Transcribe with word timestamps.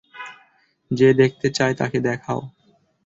যে 0.91 1.09
দেখতে 1.13 1.47
চায় 1.49 1.75
তাকে 1.75 1.97
দেখাও! 1.99 2.39